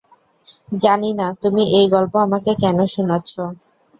[0.79, 3.43] জানি না তুমি এই গল্প আমাকে কেন শোনাচ্ছো।